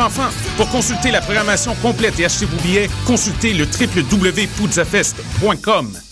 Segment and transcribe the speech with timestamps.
[0.00, 0.30] enfants.
[0.56, 6.11] Pour consulter la programmation complète et acheter vos billets, consultez le www.poudzafest.com.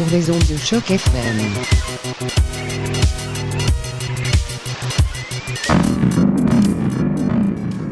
[0.00, 1.36] sur les ondes de choc FM.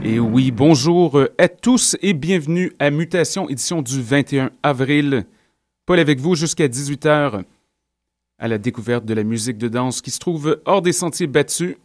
[0.02, 5.26] Et oui, bonjour à tous et bienvenue à Mutation, édition du 21 avril.
[5.84, 7.42] Paul avec vous jusqu'à 18h
[8.38, 11.76] à la découverte de la musique de danse qui se trouve hors des sentiers battus.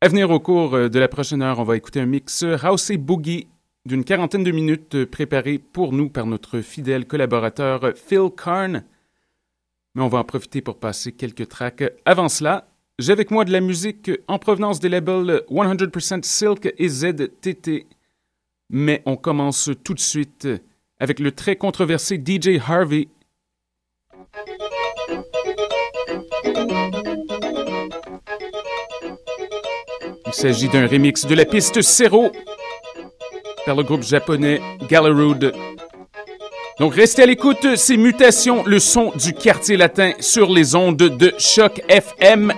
[0.00, 2.98] À venir au cours de la prochaine heure, on va écouter un mix House et
[2.98, 3.48] Boogie
[3.84, 8.84] d'une quarantaine de minutes préparé pour nous par notre fidèle collaborateur Phil Karn.
[9.94, 11.84] Mais on va en profiter pour passer quelques tracks.
[12.04, 12.68] Avant cela,
[12.98, 17.86] j'ai avec moi de la musique en provenance des labels 100% Silk et ZTT.
[18.70, 20.48] Mais on commence tout de suite
[21.00, 23.08] avec le très controversé DJ Harvey.
[30.26, 32.30] Il s'agit d'un remix de la piste Zero
[33.64, 35.52] par le groupe japonais Galarood.
[36.78, 41.34] Donc restez à l'écoute, c'est Mutations, le son du quartier latin sur les ondes de
[41.38, 42.52] Choc FM.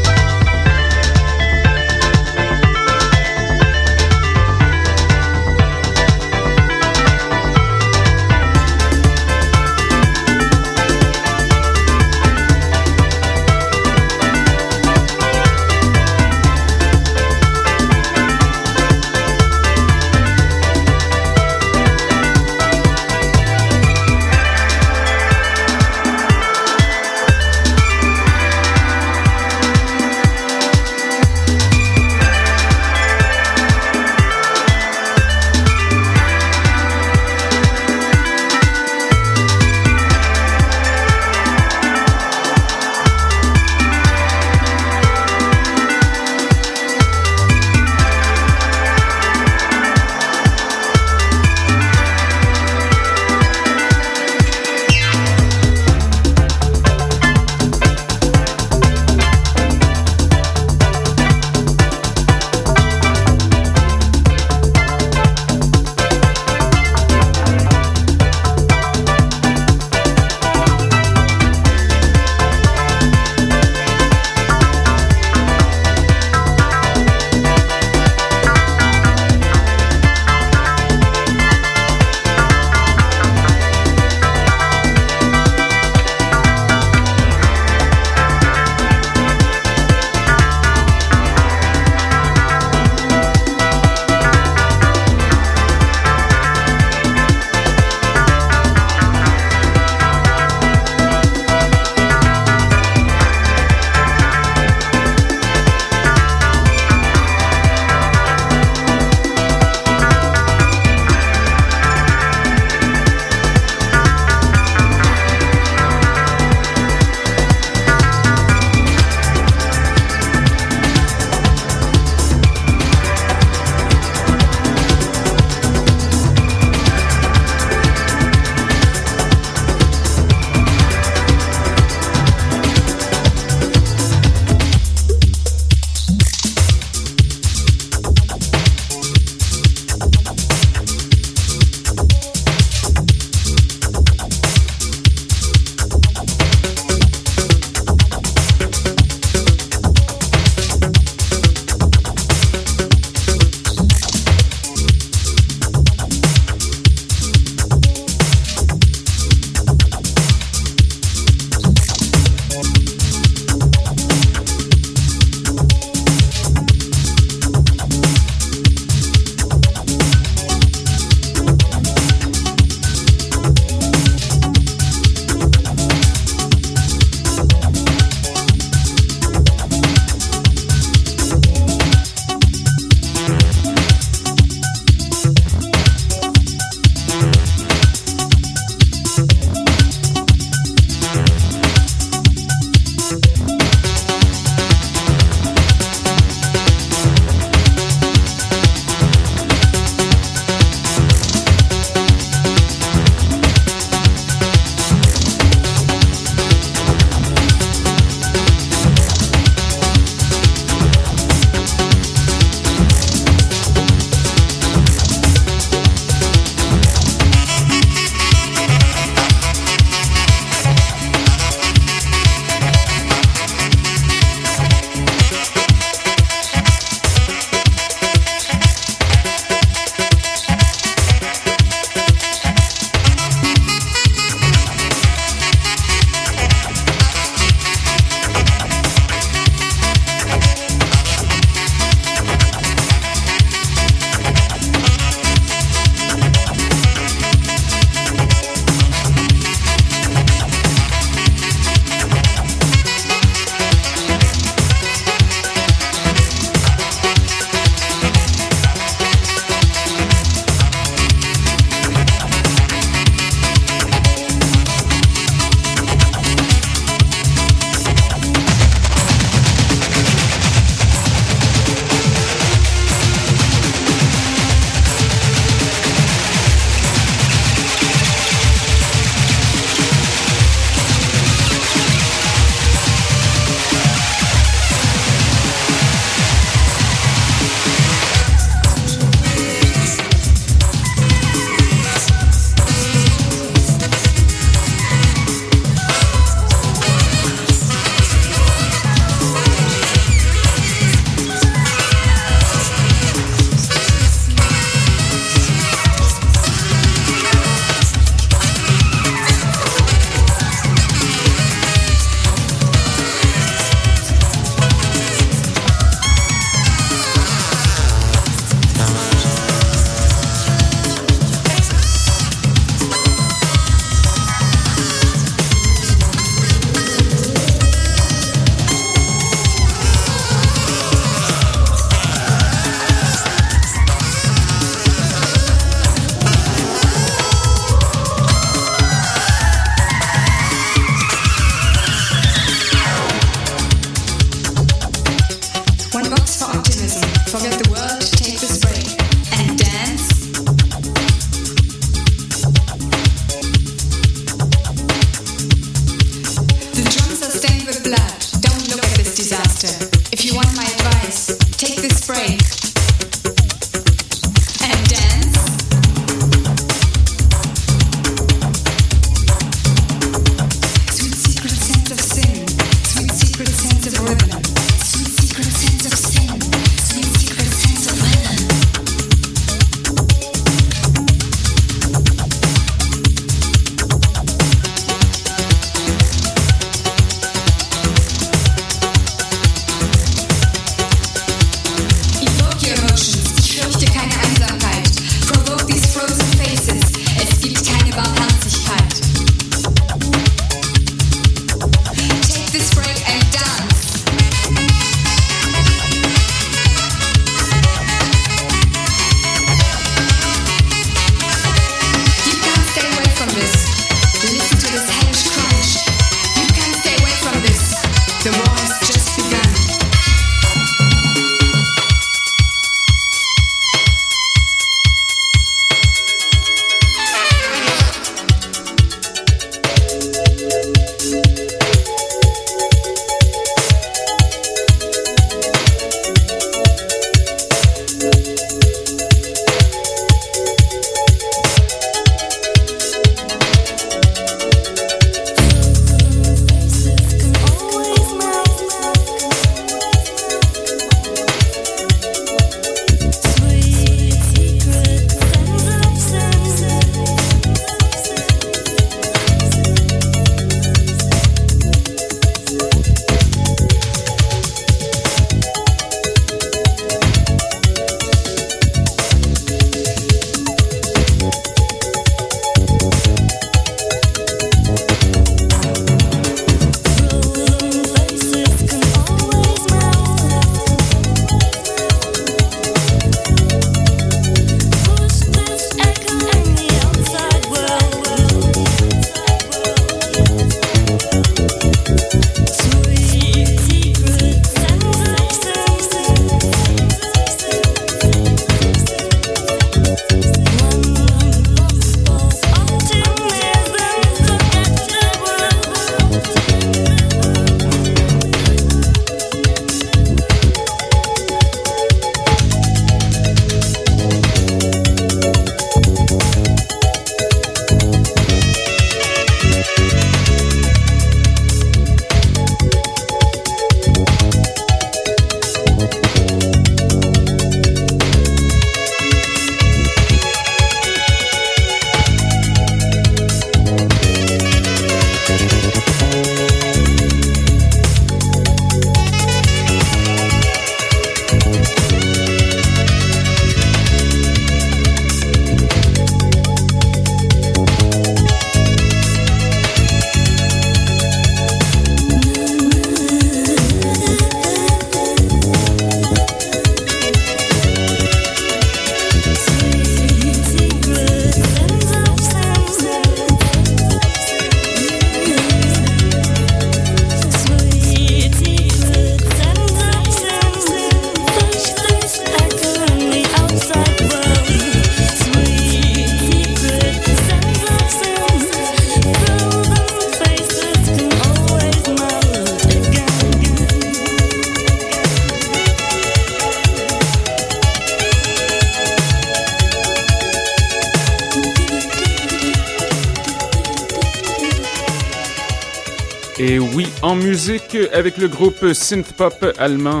[598.00, 600.00] Avec le groupe synth-pop allemand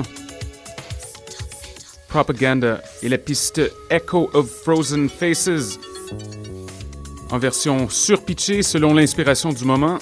[2.08, 3.60] Propaganda et la piste
[3.90, 5.78] Echo of Frozen Faces
[7.30, 9.98] en version surpitchée selon l'inspiration du moment.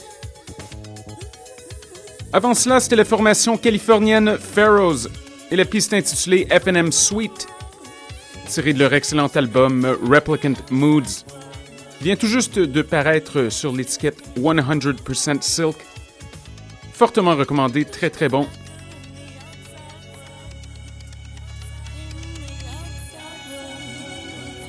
[2.33, 5.09] Avant cela, c'était la formation californienne Pharaohs
[5.51, 7.49] et la piste intitulée FNM Suite,
[8.47, 11.25] tirée de leur excellent album Replicant Moods,
[12.01, 15.88] vient tout juste de paraître sur l'étiquette 100% Silk.
[16.99, 18.45] Fortement recommandé, très très bon.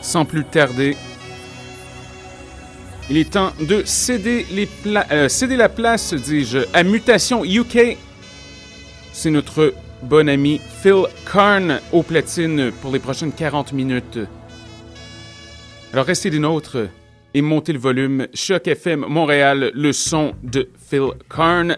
[0.04, 0.96] Sans plus tarder,
[3.10, 4.46] il est temps de céder,
[4.86, 7.98] euh, la place, dis-je, à Mutation UK.
[9.12, 14.20] C'est notre bon ami Phil Karn au platine pour les prochaines 40 minutes.
[15.94, 16.78] Alors restez des nôtres
[17.34, 18.28] et montez le volume.
[18.36, 21.76] Choc FM Montréal, le son de Phil Karn.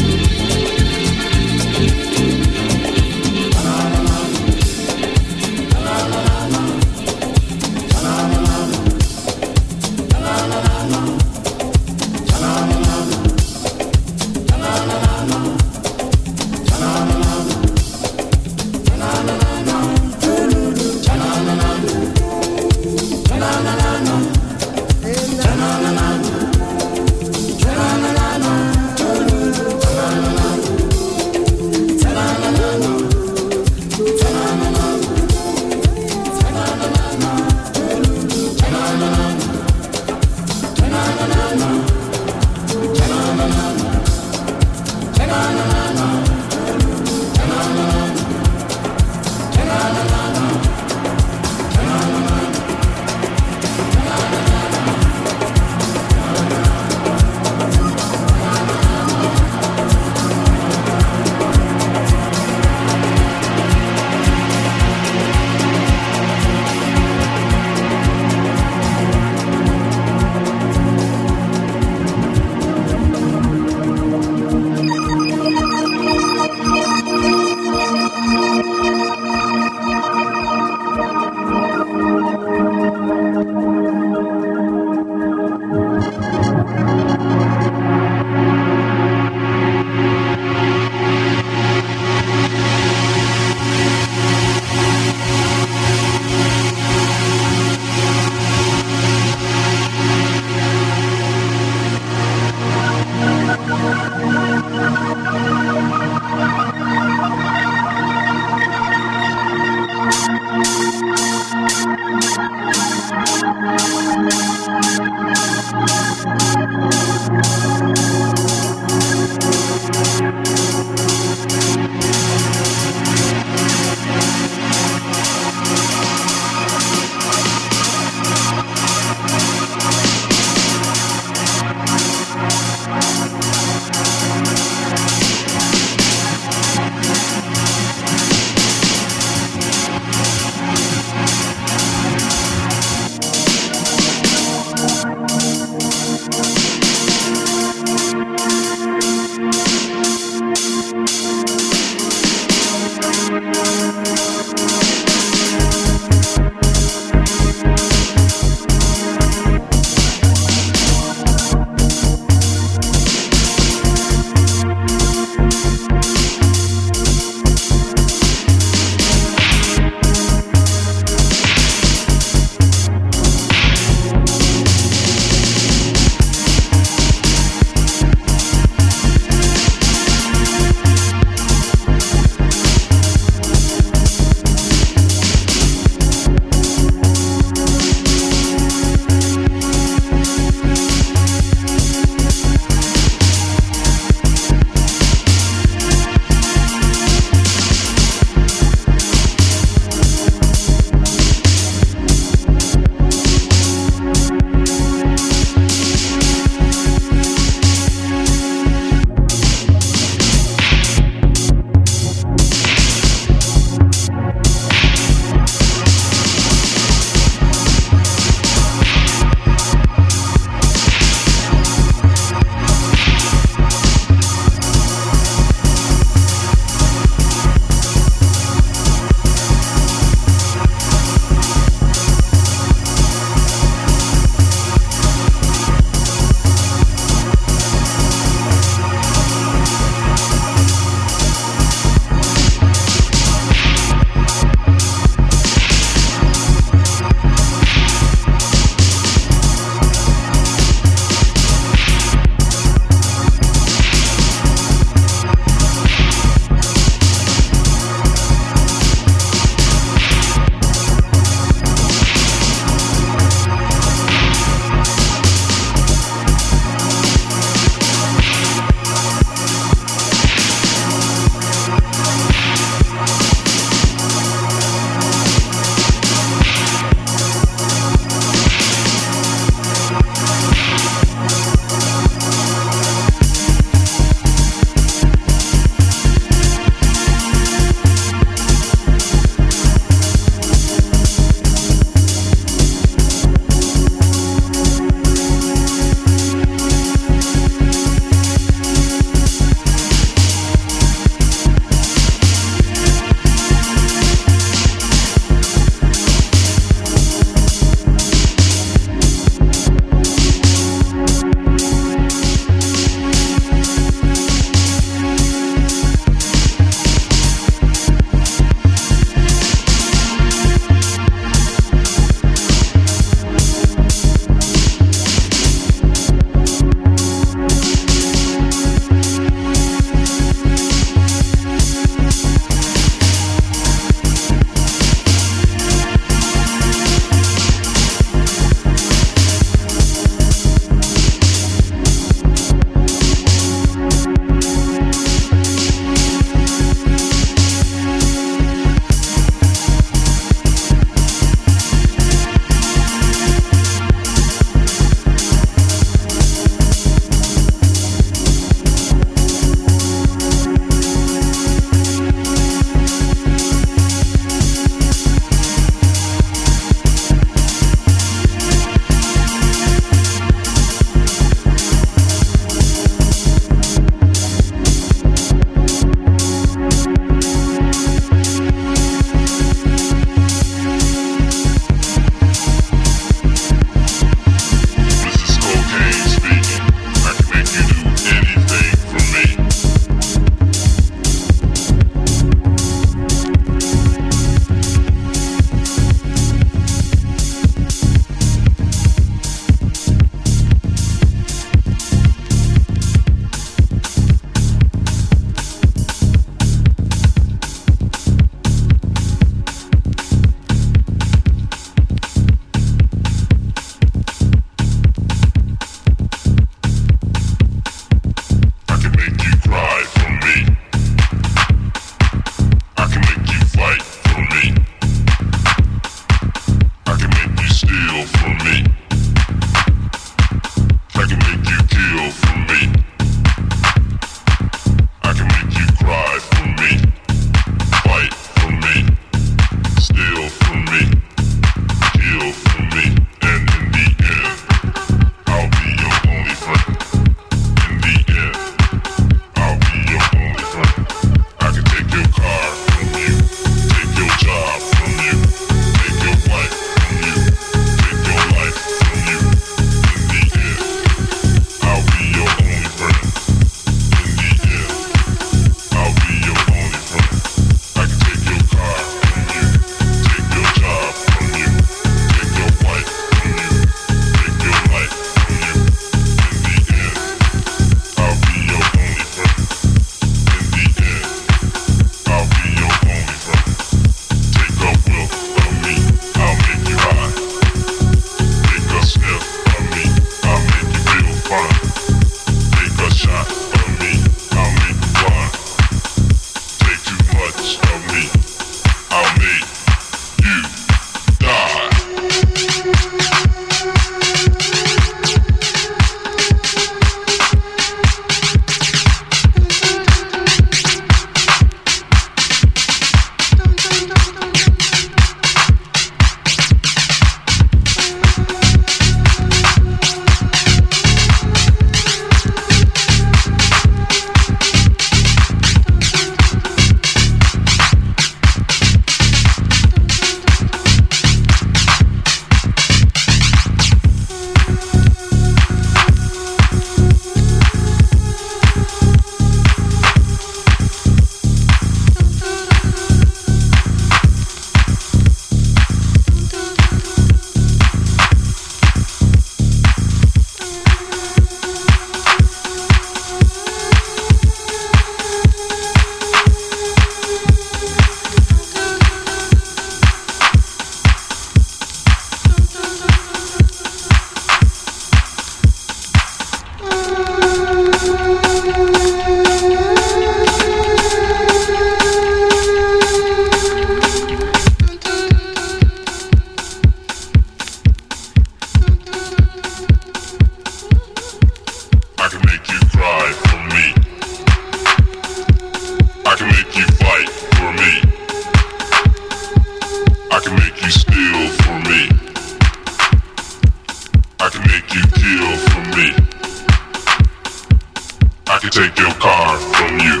[599.24, 600.00] dime from you.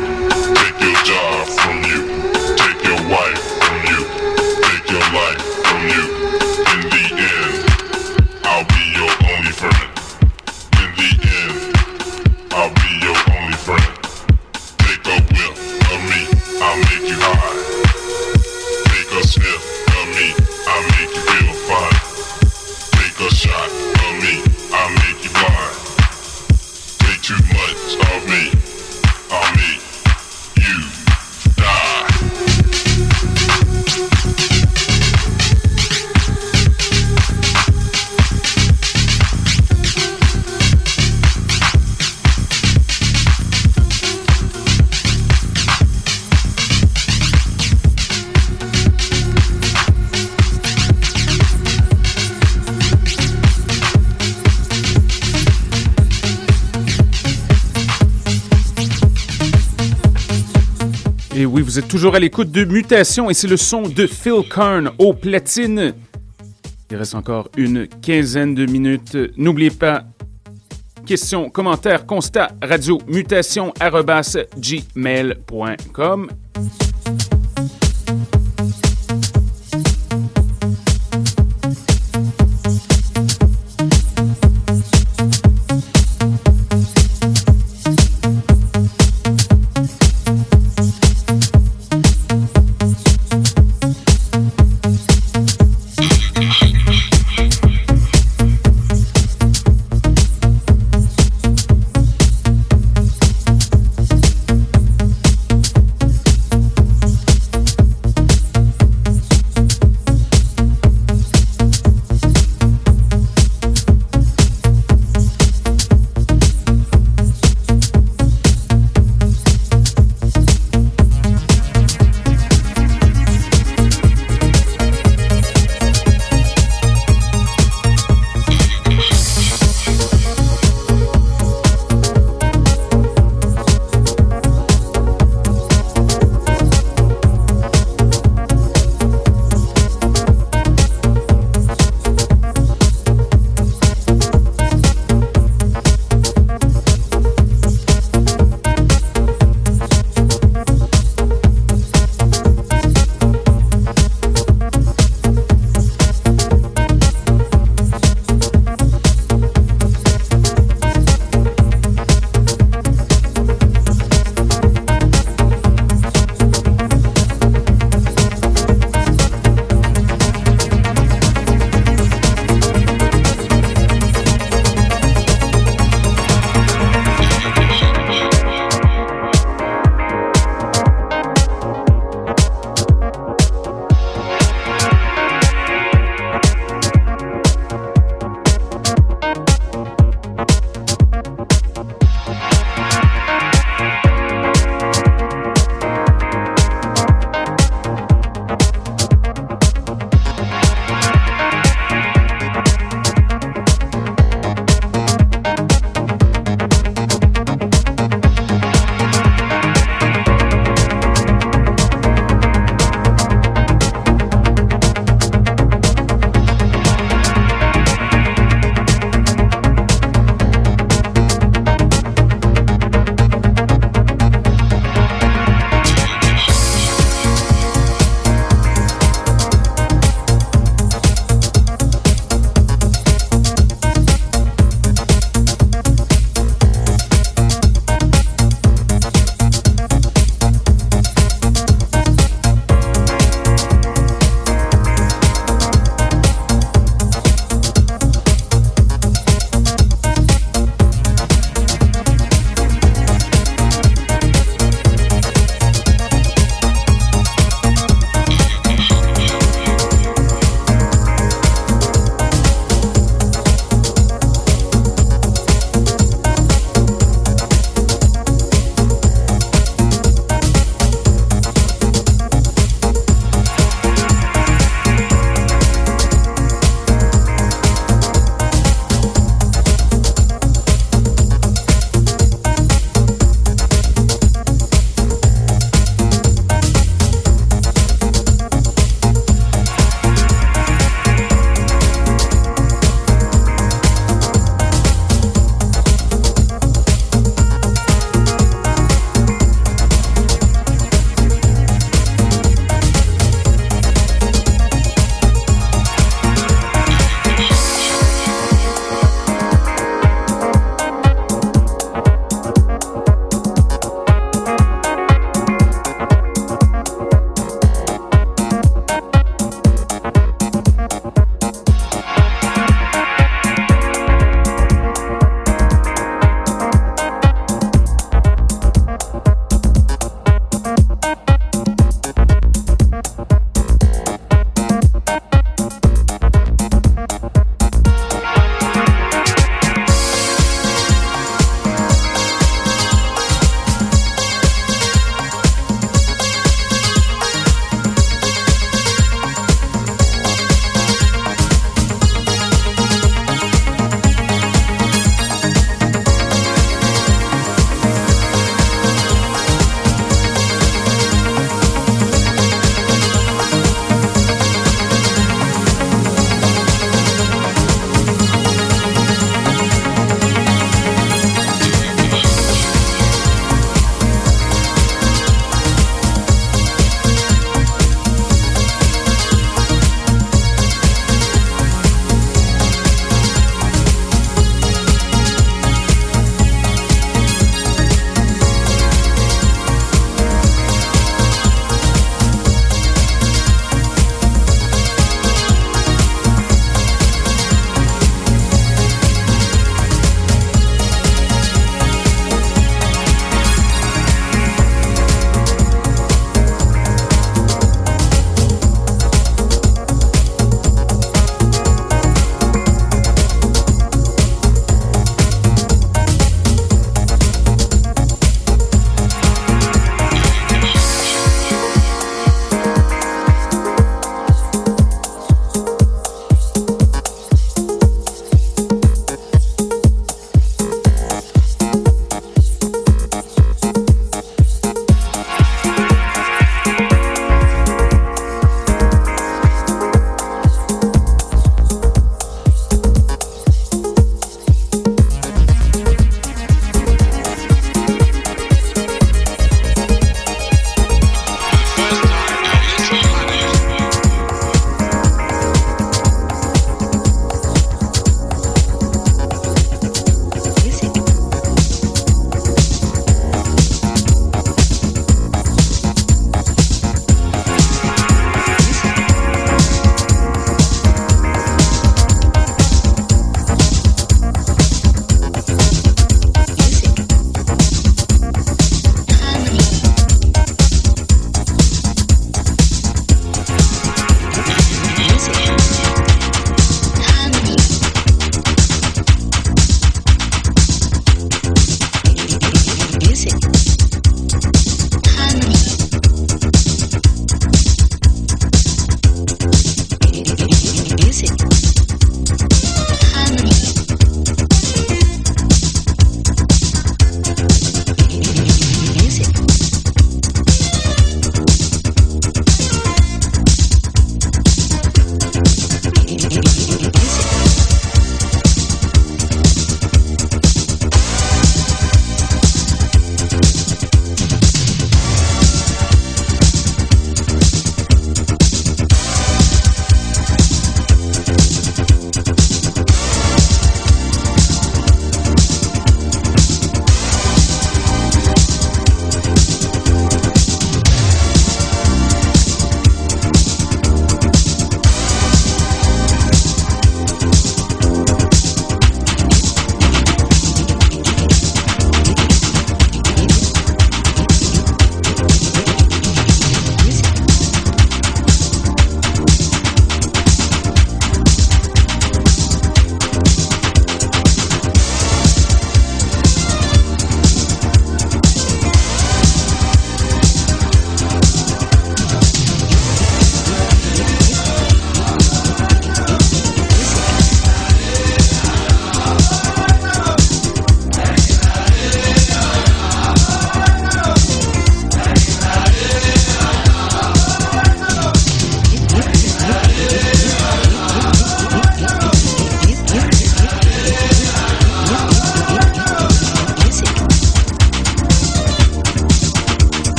[0.54, 1.63] Take your job.
[61.74, 65.12] Vous êtes toujours à l'écoute de Mutation et c'est le son de Phil Kern au
[65.12, 65.92] platine.
[66.88, 69.18] Il reste encore une quinzaine de minutes.
[69.36, 70.04] N'oubliez pas,
[71.04, 73.74] questions, commentaires, constats, radio, mutation,
[74.56, 76.28] gmail.com.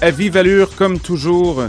[0.00, 1.64] À vive allure, comme toujours.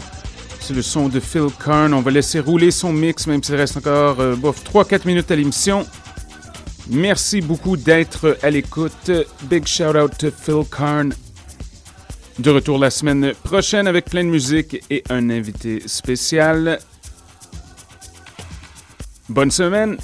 [0.59, 1.93] C'est le son de Phil Karn.
[1.93, 5.85] On va laisser rouler son mix, même s'il reste encore euh, 3-4 minutes à l'émission.
[6.89, 9.11] Merci beaucoup d'être à l'écoute.
[9.43, 11.13] Big shout out to Phil Karn.
[12.39, 16.79] De retour la semaine prochaine avec plein de musique et un invité spécial.
[19.29, 19.97] Bonne semaine!